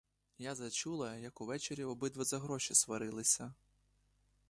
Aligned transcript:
Я 0.37 0.55
зачула, 0.55 1.15
як 1.15 1.41
увечері 1.41 1.83
обидва 1.83 2.23
за 2.23 2.39
гроші 2.39 2.73
сварилися. 2.75 3.53